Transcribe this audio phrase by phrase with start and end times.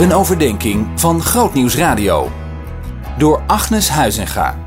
[0.00, 2.28] Een overdenking van Grootnieuws Radio.
[3.18, 4.58] Door Agnes Huizinga.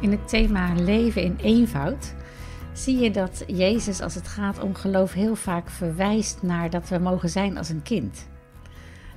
[0.00, 2.14] In het thema leven in eenvoud
[2.72, 6.98] zie je dat Jezus als het gaat om geloof heel vaak verwijst naar dat we
[6.98, 8.28] mogen zijn als een kind.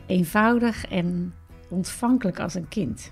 [0.06, 1.34] Eenvoudig en
[1.70, 3.12] ontvankelijk als een kind.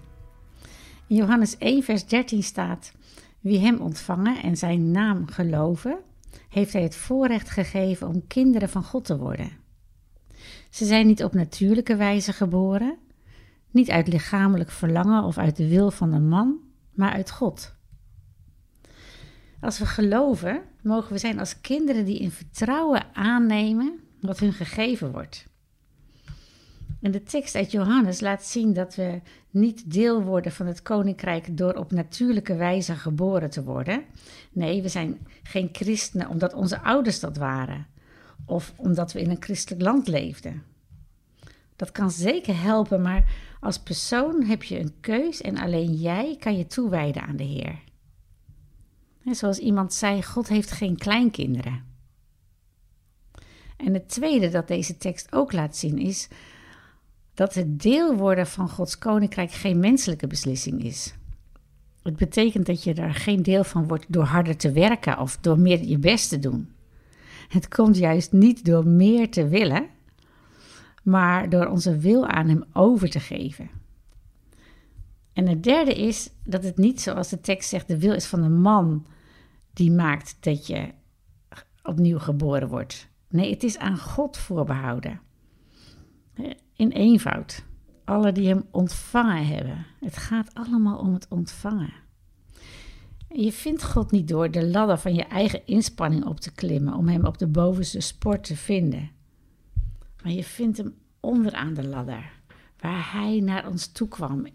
[1.07, 2.91] In Johannes 1, vers 13 staat:
[3.39, 5.97] Wie hem ontvangen en zijn naam geloven,
[6.49, 9.51] heeft hij het voorrecht gegeven om kinderen van God te worden.
[10.69, 12.97] Ze zijn niet op natuurlijke wijze geboren,
[13.71, 16.59] niet uit lichamelijk verlangen of uit de wil van een man,
[16.93, 17.75] maar uit God.
[19.61, 25.11] Als we geloven, mogen we zijn als kinderen die in vertrouwen aannemen wat hun gegeven
[25.11, 25.48] wordt.
[27.01, 31.57] En de tekst uit Johannes laat zien dat we niet deel worden van het koninkrijk
[31.57, 34.03] door op natuurlijke wijze geboren te worden.
[34.51, 37.87] Nee, we zijn geen christenen omdat onze ouders dat waren
[38.45, 40.63] of omdat we in een christelijk land leefden.
[41.75, 46.57] Dat kan zeker helpen, maar als persoon heb je een keus en alleen jij kan
[46.57, 47.79] je toewijden aan de Heer.
[49.25, 51.83] En zoals iemand zei, God heeft geen kleinkinderen.
[53.77, 56.27] En het tweede dat deze tekst ook laat zien is
[57.39, 61.13] dat het deel worden van Gods koninkrijk geen menselijke beslissing is.
[62.03, 65.59] Het betekent dat je er geen deel van wordt door harder te werken of door
[65.59, 66.69] meer je best te doen.
[67.47, 69.87] Het komt juist niet door meer te willen,
[71.03, 73.69] maar door onze wil aan Hem over te geven.
[75.33, 78.43] En het derde is dat het niet zoals de tekst zegt, de wil is van
[78.43, 79.05] een man
[79.73, 80.89] die maakt dat je
[81.83, 83.07] opnieuw geboren wordt.
[83.29, 85.27] Nee, het is aan God voorbehouden.
[86.73, 87.63] In eenvoud.
[88.05, 89.85] Alle die hem ontvangen hebben.
[89.99, 91.93] Het gaat allemaal om het ontvangen.
[93.29, 97.07] Je vindt God niet door de ladder van je eigen inspanning op te klimmen om
[97.07, 99.09] hem op de bovenste sport te vinden.
[100.23, 102.31] Maar je vindt hem onderaan de ladder,
[102.79, 104.47] waar hij naar ons toe kwam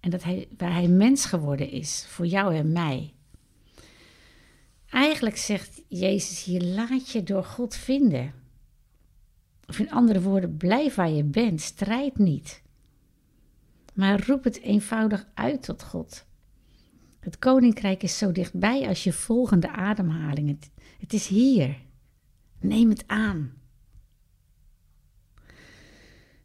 [0.00, 3.12] en dat hij, waar hij mens geworden is voor jou en mij.
[4.90, 8.32] Eigenlijk zegt Jezus hier: laat je door God vinden.
[9.72, 12.62] Of in andere woorden, blijf waar je bent, strijd niet.
[13.94, 16.26] Maar roep het eenvoudig uit tot God.
[17.20, 20.48] Het koninkrijk is zo dichtbij als je volgende ademhaling.
[20.48, 21.76] Het, het is hier.
[22.60, 23.52] Neem het aan.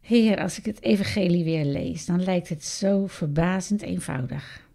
[0.00, 4.68] Heer, als ik het evangelie weer lees, dan lijkt het zo verbazend eenvoudig.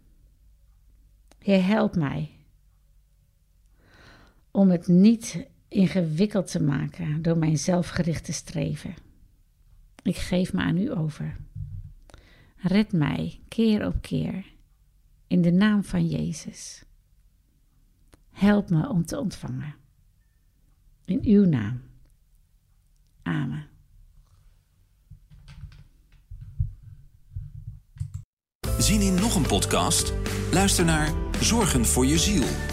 [1.40, 2.30] Heer, help mij
[4.52, 8.94] om het niet ingewikkeld te maken door mijn zelfgerichte streven.
[10.04, 11.38] Ik geef me aan u over.
[12.56, 14.46] Red mij keer op keer
[15.28, 16.84] in de naam van Jezus.
[18.32, 19.76] Help me om te ontvangen.
[21.06, 21.82] In uw naam.
[23.22, 23.68] Amen.
[28.78, 30.14] Zien in nog een podcast?
[30.52, 32.73] Luister naar Zorgen voor je ziel